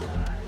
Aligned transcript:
podcast. 0.00 0.39